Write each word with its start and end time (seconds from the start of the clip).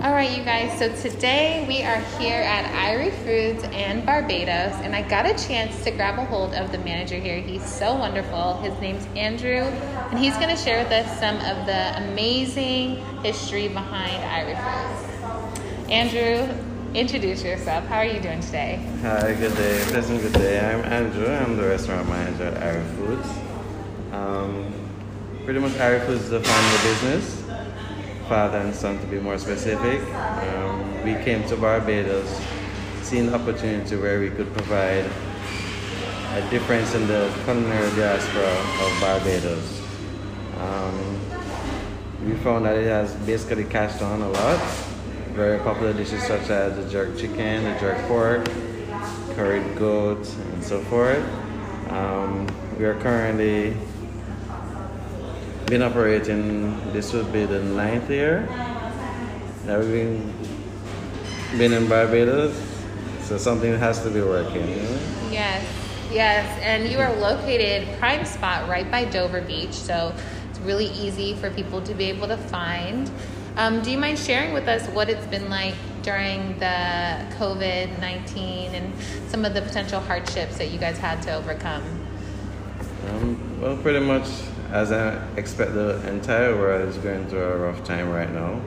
All 0.00 0.12
right, 0.12 0.30
you 0.38 0.44
guys. 0.44 0.78
So 0.78 0.94
today 0.94 1.64
we 1.66 1.82
are 1.82 1.98
here 2.20 2.40
at 2.40 2.64
Irie 2.72 3.12
Foods 3.24 3.64
and 3.74 4.06
Barbados, 4.06 4.72
and 4.84 4.94
I 4.94 5.02
got 5.02 5.26
a 5.26 5.34
chance 5.34 5.82
to 5.82 5.90
grab 5.90 6.20
a 6.20 6.24
hold 6.24 6.54
of 6.54 6.70
the 6.70 6.78
manager 6.78 7.16
here. 7.16 7.40
He's 7.40 7.64
so 7.64 7.96
wonderful. 7.96 8.58
His 8.58 8.78
name's 8.80 9.04
Andrew, 9.16 9.62
and 9.62 10.16
he's 10.16 10.36
going 10.36 10.50
to 10.50 10.56
share 10.56 10.84
with 10.84 10.92
us 10.92 11.18
some 11.18 11.34
of 11.38 11.66
the 11.66 11.96
amazing 11.96 13.04
history 13.24 13.66
behind 13.66 14.22
Irie 14.22 14.54
Foods. 14.62 15.90
Andrew, 15.90 16.46
introduce 16.94 17.42
yourself. 17.42 17.84
How 17.86 17.96
are 17.96 18.06
you 18.06 18.20
doing 18.20 18.38
today? 18.38 18.80
Hi, 19.02 19.34
good 19.34 19.56
day. 19.56 19.84
Pleasant 19.88 20.22
good 20.22 20.32
day. 20.34 20.60
I'm 20.60 20.84
Andrew. 20.92 21.26
I'm 21.26 21.56
the 21.56 21.64
restaurant 21.64 22.08
manager 22.08 22.44
at 22.44 22.62
Irie 22.62 22.94
Foods. 22.94 23.28
Um, 24.12 24.72
pretty 25.44 25.58
much 25.58 25.72
Irie 25.72 26.06
Foods 26.06 26.22
is 26.22 26.30
a 26.30 26.40
family 26.40 26.88
business, 26.88 27.37
father 28.28 28.58
and 28.58 28.74
son 28.74 28.98
to 29.00 29.06
be 29.06 29.18
more 29.18 29.38
specific. 29.38 30.02
Um, 30.12 31.02
we 31.02 31.14
came 31.24 31.48
to 31.48 31.56
Barbados, 31.56 32.28
seeing 33.00 33.28
an 33.28 33.34
opportunity 33.34 33.96
where 33.96 34.20
we 34.20 34.28
could 34.28 34.52
provide 34.52 35.06
a 36.34 36.50
difference 36.50 36.94
in 36.94 37.06
the 37.06 37.32
culinary 37.44 37.90
diaspora 37.96 38.52
of 38.84 39.00
Barbados. 39.00 39.80
Um, 40.58 41.18
we 42.26 42.34
found 42.44 42.66
that 42.66 42.76
it 42.76 42.86
has 42.86 43.14
basically 43.24 43.64
catched 43.64 44.02
on 44.02 44.20
a 44.20 44.28
lot. 44.28 44.60
Very 45.32 45.58
popular 45.60 45.94
dishes 45.94 46.22
such 46.24 46.50
as 46.50 46.76
the 46.76 46.90
jerk 46.90 47.16
chicken, 47.16 47.64
the 47.64 47.80
jerk 47.80 47.96
pork, 48.08 48.46
curried 49.36 49.74
goat, 49.78 50.28
and 50.52 50.62
so 50.62 50.82
forth. 50.82 51.24
Um, 51.88 52.46
we 52.78 52.84
are 52.84 53.00
currently 53.00 53.74
been 55.68 55.82
operating. 55.82 56.92
This 56.92 57.12
would 57.12 57.30
be 57.32 57.44
the 57.44 57.62
ninth 57.62 58.08
year 58.10 58.46
that 59.66 59.78
we've 59.78 59.90
been, 59.90 61.58
been 61.58 61.72
in 61.74 61.88
Barbados. 61.88 62.56
So 63.20 63.36
something 63.36 63.76
has 63.78 64.02
to 64.02 64.10
be 64.10 64.22
working. 64.22 64.66
You 64.66 64.76
know? 64.76 65.00
Yes, 65.30 65.66
yes. 66.10 66.58
And 66.62 66.90
you 66.90 66.98
are 66.98 67.14
located 67.16 67.86
prime 67.98 68.24
spot 68.24 68.68
right 68.68 68.90
by 68.90 69.04
Dover 69.04 69.42
Beach, 69.42 69.74
so 69.74 70.14
it's 70.48 70.58
really 70.60 70.86
easy 70.86 71.34
for 71.34 71.50
people 71.50 71.82
to 71.82 71.92
be 71.92 72.04
able 72.04 72.28
to 72.28 72.38
find. 72.38 73.10
Um, 73.56 73.82
do 73.82 73.90
you 73.90 73.98
mind 73.98 74.18
sharing 74.18 74.54
with 74.54 74.68
us 74.68 74.88
what 74.88 75.10
it's 75.10 75.26
been 75.26 75.50
like 75.50 75.74
during 76.02 76.58
the 76.58 77.26
COVID 77.36 78.00
19 78.00 78.74
and 78.74 78.92
some 79.28 79.44
of 79.44 79.52
the 79.52 79.60
potential 79.60 80.00
hardships 80.00 80.56
that 80.56 80.70
you 80.70 80.78
guys 80.78 80.96
had 80.96 81.20
to 81.22 81.34
overcome? 81.34 81.82
Um, 83.10 83.60
well, 83.60 83.76
pretty 83.76 84.00
much 84.00 84.28
as 84.70 84.92
I 84.92 85.16
expect 85.36 85.74
the 85.74 86.06
entire 86.08 86.56
world 86.56 86.88
is 86.88 86.96
going 86.98 87.26
through 87.28 87.42
a 87.42 87.56
rough 87.56 87.84
time 87.84 88.10
right 88.10 88.30
now. 88.30 88.60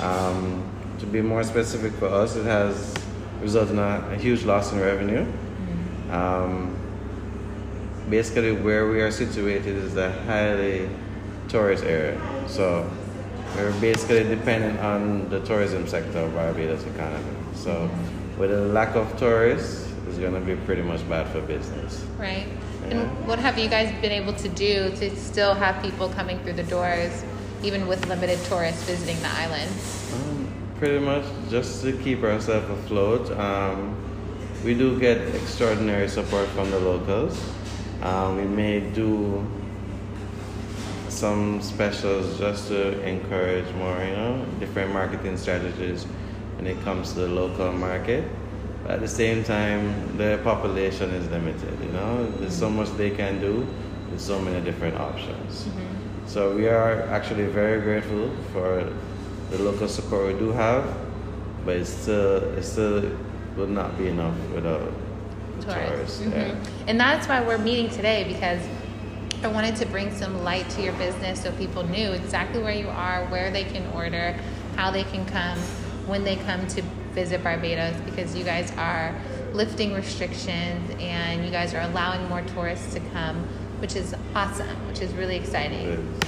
Um, 0.00 0.68
to 1.00 1.06
be 1.06 1.20
more 1.20 1.42
specific 1.42 1.92
for 1.94 2.06
us, 2.06 2.36
it 2.36 2.44
has 2.44 2.94
resulted 3.40 3.74
in 3.74 3.78
a, 3.80 4.10
a 4.12 4.16
huge 4.16 4.44
loss 4.44 4.72
in 4.72 4.80
revenue. 4.80 5.26
Um, 6.10 6.76
basically, 8.08 8.52
where 8.52 8.88
we 8.88 9.00
are 9.00 9.10
situated 9.10 9.76
is 9.76 9.96
a 9.96 10.12
highly 10.22 10.88
tourist 11.48 11.84
area. 11.84 12.20
So 12.46 12.88
we're 13.56 13.72
basically 13.80 14.24
dependent 14.24 14.78
on 14.80 15.28
the 15.28 15.40
tourism 15.40 15.88
sector 15.88 16.18
of 16.18 16.34
Barbados 16.34 16.84
economy. 16.84 17.36
So 17.54 17.90
with 18.38 18.52
a 18.52 18.60
lack 18.66 18.94
of 18.94 19.16
tourists, 19.18 19.90
it's 20.06 20.18
going 20.18 20.34
to 20.34 20.40
be 20.40 20.56
pretty 20.64 20.82
much 20.82 21.06
bad 21.08 21.28
for 21.28 21.40
business. 21.40 22.04
Right. 22.18 22.46
And 22.90 23.26
what 23.26 23.38
have 23.38 23.58
you 23.58 23.68
guys 23.68 23.92
been 24.00 24.12
able 24.12 24.32
to 24.34 24.48
do 24.48 24.90
to 24.96 25.16
still 25.16 25.54
have 25.54 25.82
people 25.82 26.08
coming 26.08 26.38
through 26.40 26.54
the 26.54 26.64
doors, 26.64 27.24
even 27.62 27.86
with 27.86 28.06
limited 28.08 28.38
tourists 28.44 28.82
visiting 28.84 29.20
the 29.20 29.28
island? 29.28 29.70
Um, 30.14 30.48
pretty 30.78 30.98
much 30.98 31.24
just 31.48 31.82
to 31.82 31.92
keep 31.92 32.22
ourselves 32.22 32.68
afloat. 32.68 33.30
Um, 33.38 33.96
we 34.64 34.74
do 34.74 34.98
get 34.98 35.18
extraordinary 35.34 36.08
support 36.08 36.48
from 36.50 36.70
the 36.70 36.78
locals. 36.78 37.40
Um, 38.02 38.36
we 38.36 38.44
may 38.44 38.80
do 38.80 39.46
some 41.08 41.62
specials 41.62 42.38
just 42.38 42.68
to 42.68 43.00
encourage 43.02 43.72
more, 43.74 43.96
you 44.02 44.12
know, 44.12 44.44
different 44.58 44.92
marketing 44.92 45.36
strategies 45.36 46.04
when 46.56 46.66
it 46.66 46.82
comes 46.82 47.12
to 47.12 47.20
the 47.20 47.28
local 47.28 47.72
market. 47.72 48.24
But 48.82 48.92
at 48.92 49.00
the 49.00 49.08
same 49.08 49.44
time, 49.44 50.16
the 50.16 50.40
population 50.42 51.10
is 51.10 51.28
limited, 51.30 51.78
you 51.80 51.92
know. 51.92 52.26
There's 52.38 52.56
so 52.56 52.68
much 52.68 52.88
they 52.96 53.10
can 53.10 53.40
do 53.40 53.66
with 54.10 54.20
so 54.20 54.40
many 54.40 54.60
different 54.64 54.96
options. 54.98 55.68
So 56.26 56.54
we 56.54 56.68
are 56.68 57.02
actually 57.02 57.46
very 57.46 57.80
grateful 57.80 58.30
for 58.52 58.92
the 59.50 59.58
local 59.62 59.88
support 59.88 60.32
we 60.32 60.38
do 60.38 60.50
have, 60.52 60.84
but 61.64 61.76
it's 61.76 61.90
still 61.90 62.36
it 62.58 62.62
still 62.62 63.10
would 63.56 63.70
not 63.70 63.98
be 63.98 64.08
enough 64.08 64.34
without 64.54 64.80
the 65.60 65.72
tourists. 65.74 66.20
Mhm. 66.20 66.32
Yeah. 66.32 66.54
And 66.88 66.98
that's 66.98 67.28
why 67.28 67.40
we're 67.42 67.58
meeting 67.58 67.90
today 67.90 68.24
because 68.24 68.60
I 69.44 69.48
wanted 69.48 69.76
to 69.76 69.86
bring 69.86 70.10
some 70.14 70.42
light 70.44 70.68
to 70.70 70.82
your 70.82 70.94
business 70.94 71.42
so 71.42 71.50
people 71.52 71.82
knew 71.84 72.12
exactly 72.12 72.62
where 72.62 72.74
you 72.74 72.88
are, 72.88 73.26
where 73.26 73.50
they 73.50 73.64
can 73.64 73.84
order, 73.94 74.36
how 74.76 74.90
they 74.90 75.04
can 75.04 75.24
come 75.26 75.58
when 76.06 76.24
they 76.24 76.36
come 76.36 76.66
to 76.68 76.82
visit 77.14 77.42
Barbados 77.42 77.96
because 78.04 78.34
you 78.34 78.44
guys 78.44 78.72
are 78.76 79.14
lifting 79.52 79.92
restrictions 79.94 80.90
and 80.98 81.44
you 81.44 81.50
guys 81.50 81.74
are 81.74 81.82
allowing 81.82 82.26
more 82.28 82.42
tourists 82.42 82.94
to 82.94 83.00
come, 83.10 83.36
which 83.80 83.96
is 83.96 84.14
awesome, 84.34 84.86
which 84.88 85.00
is 85.00 85.12
really 85.14 85.36
exciting. 85.36 86.18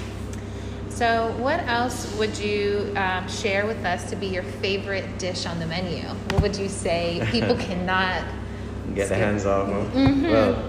So, 0.90 1.34
what 1.38 1.58
else 1.66 2.14
would 2.18 2.38
you 2.38 2.92
um, 2.96 3.28
share 3.28 3.66
with 3.66 3.84
us 3.84 4.08
to 4.10 4.16
be 4.16 4.26
your 4.26 4.44
favorite 4.44 5.18
dish 5.18 5.44
on 5.44 5.58
the 5.58 5.66
menu? 5.66 6.02
What 6.30 6.42
would 6.42 6.56
you 6.56 6.68
say 6.68 7.26
people 7.32 7.56
cannot 7.68 8.22
Get 8.94 9.08
the 9.08 9.16
hands 9.16 9.46
off 9.46 9.66
them. 9.66 9.90
Mhm. 10.22 10.30
Well, 10.30 10.68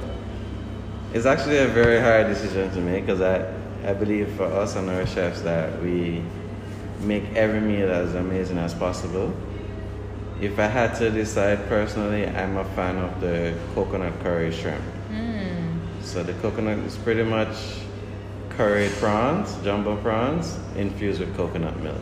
it's 1.13 1.25
actually 1.25 1.57
a 1.57 1.67
very 1.67 1.99
hard 1.99 2.27
decision 2.27 2.71
to 2.71 2.79
make 2.79 3.05
because 3.05 3.21
I, 3.21 3.45
I 3.87 3.93
believe 3.93 4.29
for 4.35 4.45
us 4.45 4.75
and 4.75 4.89
our 4.89 5.05
chefs 5.05 5.41
that 5.41 5.81
we 5.83 6.23
make 7.01 7.23
every 7.35 7.59
meal 7.59 7.91
as 7.91 8.15
amazing 8.15 8.57
as 8.57 8.73
possible. 8.73 9.31
If 10.41 10.59
I 10.59 10.67
had 10.67 10.95
to 10.95 11.09
decide 11.09 11.67
personally, 11.69 12.27
I'm 12.27 12.57
a 12.57 12.65
fan 12.75 12.97
of 12.97 13.21
the 13.21 13.53
coconut 13.73 14.19
curry 14.21 14.51
shrimp. 14.51 14.83
Mm. 15.11 15.79
So 16.01 16.23
the 16.23 16.33
coconut 16.33 16.79
is 16.79 16.97
pretty 16.97 17.23
much 17.23 17.55
curried 18.49 18.91
prawns, 18.99 19.55
jumbo 19.63 19.95
prawns, 19.97 20.57
infused 20.75 21.19
with 21.21 21.35
coconut 21.37 21.77
milk. 21.81 21.97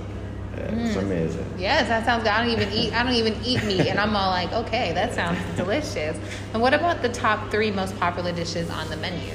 Yeah, 0.58 0.64
It's 0.66 0.96
Mm. 0.96 1.02
amazing. 1.04 1.46
Yes, 1.58 1.88
that 1.88 2.06
sounds 2.06 2.24
good. 2.24 2.32
I 2.32 2.42
don't 2.44 2.52
even 2.52 2.72
eat. 2.74 2.94
I 2.94 3.04
don't 3.04 3.14
even 3.14 3.36
eat 3.44 3.64
meat, 3.66 3.88
and 3.88 4.00
I'm 4.00 4.16
all 4.16 4.30
like, 4.32 4.52
okay, 4.54 4.94
that 4.94 5.14
sounds 5.14 5.40
delicious. 5.56 6.16
And 6.54 6.62
what 6.62 6.74
about 6.74 7.02
the 7.02 7.10
top 7.10 7.50
three 7.52 7.72
most 7.72 8.00
popular 8.00 8.32
dishes 8.32 8.70
on 8.70 8.90
the 8.90 8.98
menu? 8.98 9.34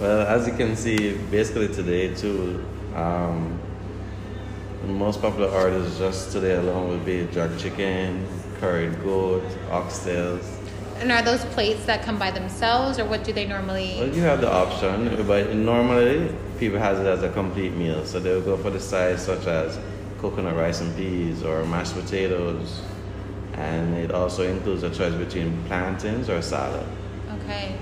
Well, 0.00 0.26
as 0.26 0.46
you 0.46 0.52
can 0.54 0.74
see, 0.76 1.16
basically 1.30 1.68
today 1.68 2.14
too, 2.14 2.62
um, 2.94 3.58
the 4.82 4.92
most 4.92 5.20
popular 5.20 5.48
orders 5.48 5.98
just 5.98 6.32
today 6.32 6.56
alone 6.56 6.88
would 6.88 7.04
be 7.04 7.26
jerk 7.32 7.56
chicken, 7.58 8.26
curried 8.58 9.00
goat, 9.02 9.44
oxtails. 9.70 10.44
And 10.98 11.10
are 11.10 11.22
those 11.22 11.44
plates 11.46 11.84
that 11.86 12.02
come 12.02 12.18
by 12.18 12.30
themselves, 12.30 12.98
or 12.98 13.04
what 13.04 13.24
do 13.24 13.32
they 13.32 13.46
Well, 13.46 13.58
normally? 13.58 14.14
you 14.14 14.22
have 14.22 14.40
the 14.40 14.50
option, 14.50 15.24
but 15.26 15.54
normally 15.54 16.32
people 16.58 16.78
has 16.78 16.98
it 16.98 17.06
as 17.06 17.22
a 17.22 17.28
complete 17.30 17.74
meal. 17.74 18.04
So 18.04 18.20
they'll 18.20 18.40
go 18.40 18.56
for 18.56 18.70
the 18.70 18.80
sides 18.80 19.22
such 19.22 19.46
as 19.46 19.78
coconut 20.18 20.56
rice 20.56 20.80
and 20.80 20.94
peas 20.96 21.42
or 21.42 21.64
mashed 21.64 21.94
potatoes. 21.94 22.82
And 23.54 23.94
it 23.96 24.12
also 24.12 24.42
includes 24.44 24.82
a 24.82 24.90
choice 24.90 25.14
between 25.14 25.62
plantains 25.64 26.28
or 26.28 26.40
salad. 26.40 26.86
Okay. 27.40 27.76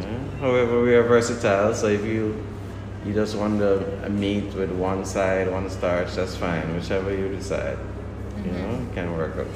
Yeah. 0.00 0.18
However, 0.40 0.82
we 0.82 0.94
are 0.94 1.02
versatile, 1.02 1.74
so 1.74 1.86
if 1.86 2.04
you 2.04 2.42
you 3.04 3.12
just 3.12 3.36
want 3.36 3.58
the 3.58 4.04
a 4.04 4.08
meat 4.08 4.54
with 4.54 4.70
one 4.70 5.04
side, 5.04 5.50
one 5.50 5.68
starch, 5.68 6.14
that's 6.14 6.36
fine. 6.36 6.74
Whichever 6.74 7.14
you 7.14 7.28
decide, 7.28 7.78
you 8.44 8.52
know, 8.52 8.86
can 8.94 9.12
work 9.12 9.36
out. 9.36 9.46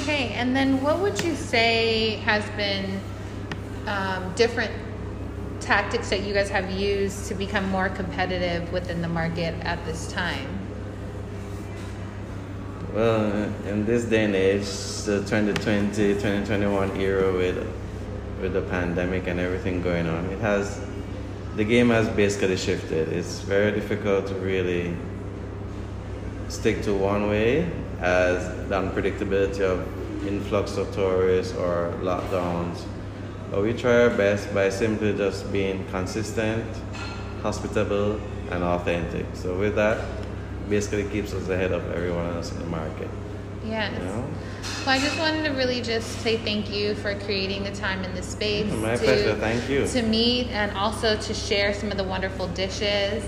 Okay, 0.00 0.32
and 0.34 0.54
then 0.54 0.82
what 0.82 0.98
would 1.00 1.22
you 1.22 1.34
say 1.34 2.16
has 2.24 2.44
been 2.50 3.00
um, 3.86 4.32
different 4.34 4.72
tactics 5.60 6.08
that 6.10 6.22
you 6.22 6.32
guys 6.32 6.48
have 6.48 6.70
used 6.70 7.26
to 7.26 7.34
become 7.34 7.68
more 7.70 7.88
competitive 7.88 8.72
within 8.72 9.02
the 9.02 9.08
market 9.08 9.54
at 9.64 9.84
this 9.84 10.10
time? 10.12 10.46
Well, 12.94 13.52
in 13.66 13.84
this 13.84 14.04
day 14.04 14.24
and 14.24 14.34
age, 14.34 14.64
the 15.04 15.20
2020, 15.20 16.14
2021 16.14 17.00
era 17.00 17.32
with 17.32 17.66
with 18.40 18.52
the 18.52 18.62
pandemic 18.62 19.26
and 19.26 19.40
everything 19.40 19.82
going 19.82 20.06
on, 20.06 20.24
it 20.26 20.38
has 20.38 20.80
the 21.58 21.64
game 21.64 21.90
has 21.90 22.08
basically 22.10 22.56
shifted. 22.56 23.08
It's 23.08 23.40
very 23.40 23.72
difficult 23.72 24.28
to 24.28 24.34
really 24.34 24.96
stick 26.48 26.82
to 26.82 26.94
one 26.94 27.28
way 27.28 27.68
as 27.98 28.46
the 28.68 28.76
unpredictability 28.76 29.62
of 29.62 29.82
influx 30.24 30.76
of 30.76 30.94
tourists 30.94 31.56
or 31.56 31.92
lockdowns. 32.00 32.84
But 33.50 33.62
we 33.62 33.72
try 33.72 34.02
our 34.02 34.10
best 34.10 34.54
by 34.54 34.70
simply 34.70 35.16
just 35.16 35.50
being 35.50 35.84
consistent, 35.88 36.64
hospitable, 37.42 38.20
and 38.52 38.62
authentic. 38.62 39.26
So 39.34 39.58
with 39.58 39.74
that, 39.74 39.98
basically 40.68 41.10
keeps 41.10 41.34
us 41.34 41.48
ahead 41.48 41.72
of 41.72 41.90
everyone 41.90 42.36
else 42.36 42.52
in 42.52 42.60
the 42.60 42.66
market. 42.66 43.10
Yes. 43.64 43.92
You 43.92 44.04
know? 44.04 44.28
Well, 44.86 44.96
I 44.96 44.98
just 44.98 45.18
wanted 45.18 45.44
to 45.44 45.50
really 45.50 45.80
just 45.80 46.08
say 46.20 46.36
thank 46.38 46.70
you 46.70 46.94
for 46.94 47.14
creating 47.20 47.64
the 47.64 47.72
time 47.72 48.04
in 48.04 48.14
this 48.14 48.26
space. 48.26 48.72
My 48.72 48.96
to, 48.96 49.02
pleasure. 49.02 49.34
Thank 49.36 49.68
you. 49.68 49.86
To 49.86 50.02
meet 50.02 50.48
and 50.48 50.76
also 50.76 51.16
to 51.16 51.34
share 51.34 51.74
some 51.74 51.90
of 51.90 51.96
the 51.96 52.04
wonderful 52.04 52.48
dishes. 52.48 53.24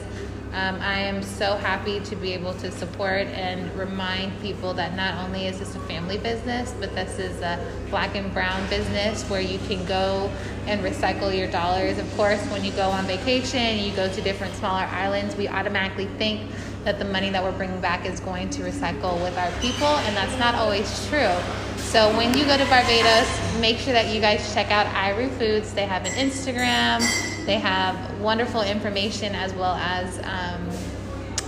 Um, 0.52 0.80
I 0.80 0.98
am 0.98 1.22
so 1.22 1.54
happy 1.54 2.00
to 2.00 2.16
be 2.16 2.32
able 2.32 2.54
to 2.54 2.72
support 2.72 3.28
and 3.28 3.72
remind 3.78 4.40
people 4.42 4.74
that 4.74 4.96
not 4.96 5.24
only 5.24 5.46
is 5.46 5.60
this 5.60 5.76
a 5.76 5.80
family 5.80 6.18
business, 6.18 6.74
but 6.80 6.92
this 6.92 7.20
is 7.20 7.40
a 7.40 7.64
black 7.88 8.16
and 8.16 8.32
brown 8.34 8.68
business 8.68 9.22
where 9.30 9.40
you 9.40 9.60
can 9.68 9.84
go 9.86 10.28
and 10.66 10.80
recycle 10.80 11.36
your 11.36 11.48
dollars. 11.52 11.98
Of 11.98 12.16
course, 12.16 12.44
when 12.50 12.64
you 12.64 12.72
go 12.72 12.90
on 12.90 13.04
vacation, 13.04 13.78
you 13.78 13.94
go 13.94 14.12
to 14.12 14.20
different 14.22 14.52
smaller 14.54 14.86
islands, 14.86 15.36
we 15.36 15.46
automatically 15.46 16.06
think 16.18 16.50
that 16.84 16.98
the 16.98 17.04
money 17.04 17.30
that 17.30 17.42
we're 17.42 17.56
bringing 17.56 17.80
back 17.80 18.06
is 18.06 18.20
going 18.20 18.48
to 18.50 18.62
recycle 18.62 19.22
with 19.22 19.36
our 19.36 19.50
people, 19.60 19.86
and 19.86 20.16
that's 20.16 20.38
not 20.38 20.54
always 20.54 21.06
true. 21.08 21.34
So 21.76 22.14
when 22.16 22.36
you 22.36 22.44
go 22.44 22.56
to 22.56 22.64
Barbados, 22.66 23.60
make 23.60 23.78
sure 23.78 23.92
that 23.92 24.14
you 24.14 24.20
guys 24.20 24.54
check 24.54 24.70
out 24.70 24.86
Irie 24.86 25.30
Foods. 25.38 25.74
They 25.74 25.86
have 25.86 26.06
an 26.06 26.12
Instagram, 26.12 27.00
they 27.46 27.58
have 27.58 28.20
wonderful 28.20 28.62
information 28.62 29.34
as 29.34 29.52
well 29.54 29.74
as 29.74 30.18
um, 30.24 30.68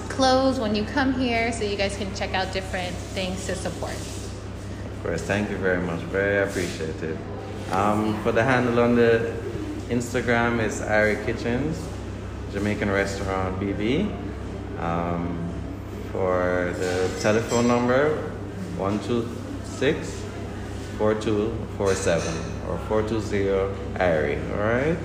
clothes 0.09 0.59
when 0.61 0.75
you 0.75 0.85
come 0.85 1.15
here, 1.15 1.53
so 1.53 1.65
you 1.65 1.77
guys 1.77 1.97
can 1.97 2.15
check 2.15 2.35
out 2.35 2.53
different 2.53 2.95
things 2.95 3.47
to 3.47 3.55
support. 3.55 3.95
Of 3.95 5.03
course, 5.03 5.23
thank 5.23 5.51
you 5.51 5.57
very 5.57 5.81
much. 5.81 6.01
Very 6.01 6.49
appreciative. 6.49 7.19
Um, 7.73 8.23
for 8.23 8.33
the 8.33 8.43
handle 8.43 8.81
on 8.81 8.97
the 8.97 9.33
Instagram 9.89 10.63
is 10.63 10.81
Irie 10.81 11.25
Kitchens, 11.25 11.81
Jamaican 12.53 12.91
Restaurant 12.91 13.59
BB. 13.59 14.32
Um, 14.79 15.49
for 16.11 16.75
the 16.79 17.11
telephone 17.21 17.69
number, 17.69 18.17
126 18.77 20.23
4247 20.99 22.69
or 22.69 22.79
420 22.87 23.49
Ari, 23.99 24.39
alright? 24.53 24.99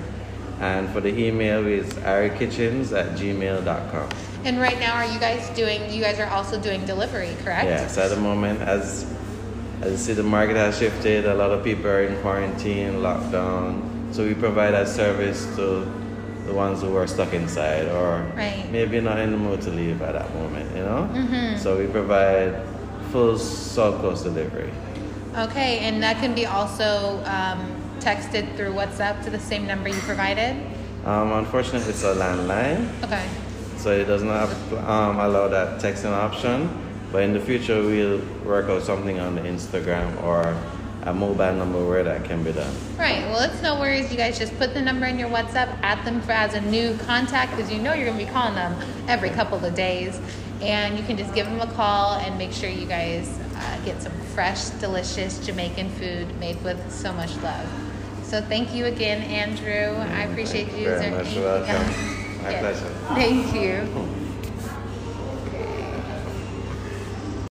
And 0.60 0.88
for 0.90 1.00
the 1.00 1.08
email 1.08 1.66
is 1.66 1.86
iriekitchens 1.94 2.92
at 2.92 3.16
gmail.com. 3.16 4.08
And 4.44 4.60
right 4.60 4.78
now, 4.78 4.94
are 4.94 5.06
you 5.06 5.18
guys 5.18 5.48
doing? 5.56 5.90
You 5.92 6.02
guys 6.02 6.18
are 6.18 6.28
also 6.30 6.60
doing 6.60 6.84
delivery, 6.84 7.36
correct? 7.42 7.66
Yes, 7.66 7.96
at 7.98 8.10
the 8.10 8.16
moment, 8.16 8.60
as 8.60 9.06
as 9.80 9.92
you 9.92 9.98
see, 9.98 10.12
the 10.14 10.22
market 10.22 10.56
has 10.56 10.78
shifted. 10.78 11.26
A 11.26 11.34
lot 11.34 11.50
of 11.52 11.62
people 11.62 11.86
are 11.86 12.02
in 12.02 12.20
quarantine, 12.22 12.94
lockdown. 12.94 14.12
So 14.12 14.26
we 14.26 14.34
provide 14.34 14.72
that 14.72 14.88
service 14.88 15.44
to 15.56 15.86
the 16.48 16.54
ones 16.54 16.80
who 16.80 16.96
are 16.96 17.06
stuck 17.06 17.32
inside 17.34 17.86
or 17.88 18.24
Right. 18.34 18.64
maybe 18.72 19.00
not 19.00 19.18
in 19.18 19.30
the 19.30 19.36
mood 19.36 19.60
to 19.62 19.70
leave 19.70 20.00
at 20.02 20.14
that 20.14 20.34
moment, 20.34 20.74
you 20.74 20.82
know? 20.82 21.08
Mhm. 21.14 21.58
So 21.58 21.76
we 21.76 21.86
provide 21.86 22.54
full 23.12 23.36
South 23.38 24.00
Coast 24.00 24.24
delivery. 24.24 24.70
Okay, 25.36 25.80
and 25.80 26.02
that 26.02 26.18
can 26.20 26.34
be 26.34 26.46
also 26.46 27.20
um, 27.26 27.60
texted 28.00 28.56
through 28.56 28.72
WhatsApp 28.72 29.22
to 29.24 29.30
the 29.30 29.38
same 29.38 29.66
number 29.66 29.88
you 29.88 30.00
provided. 30.00 30.56
Um, 31.04 31.32
unfortunately, 31.32 31.90
it's 31.90 32.02
a 32.02 32.14
landline, 32.14 32.88
Okay. 33.04 33.24
so 33.76 33.90
it 33.92 34.06
does 34.06 34.22
not 34.22 34.48
um, 34.88 35.20
allow 35.20 35.48
that 35.48 35.78
texting 35.80 36.12
option. 36.12 36.68
But 37.12 37.22
in 37.22 37.32
the 37.32 37.40
future, 37.40 37.80
we'll 37.80 38.20
work 38.44 38.68
out 38.68 38.82
something 38.82 39.18
on 39.20 39.34
the 39.36 39.40
Instagram 39.42 40.08
or 40.22 40.54
a 41.08 41.14
mobile 41.14 41.54
number 41.54 41.84
where 41.86 42.04
that 42.04 42.24
can 42.24 42.42
be 42.44 42.52
done. 42.52 42.72
Right. 42.98 43.24
Well, 43.30 43.40
it's 43.40 43.62
no 43.62 43.80
worries. 43.80 44.10
You 44.10 44.18
guys 44.18 44.38
just 44.38 44.56
put 44.58 44.74
the 44.74 44.82
number 44.82 45.06
in 45.06 45.18
your 45.18 45.30
WhatsApp, 45.30 45.78
add 45.82 46.04
them 46.06 46.20
for 46.20 46.32
as 46.32 46.54
a 46.54 46.60
new 46.60 46.96
contact 46.98 47.56
because 47.56 47.72
you 47.72 47.78
know 47.78 47.94
you're 47.94 48.06
going 48.06 48.18
to 48.18 48.24
be 48.26 48.30
calling 48.30 48.54
them 48.54 48.76
every 49.08 49.30
couple 49.30 49.64
of 49.64 49.74
days. 49.74 50.20
And 50.60 50.98
you 50.98 51.04
can 51.04 51.16
just 51.16 51.34
give 51.34 51.46
them 51.46 51.60
a 51.60 51.72
call 51.72 52.14
and 52.14 52.36
make 52.36 52.52
sure 52.52 52.68
you 52.68 52.86
guys 52.86 53.28
uh, 53.56 53.84
get 53.84 54.02
some 54.02 54.12
fresh, 54.34 54.68
delicious 54.80 55.44
Jamaican 55.46 55.88
food 55.90 56.38
made 56.38 56.62
with 56.62 56.92
so 56.92 57.12
much 57.12 57.34
love. 57.36 57.68
So 58.22 58.42
thank 58.42 58.74
you 58.74 58.84
again, 58.84 59.22
Andrew. 59.22 59.96
I 59.96 60.24
appreciate 60.24 60.72
you. 60.72 60.88
Is 60.88 61.00
Very 61.00 61.10
much 61.12 61.34
welcome. 61.36 62.42
My 62.42 62.50
Yes. 62.50 62.80
pleasure. 62.80 62.94
Thank 63.14 63.54
you. 63.54 64.27